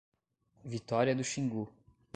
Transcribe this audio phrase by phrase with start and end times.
[0.65, 1.69] Vitória do Xingu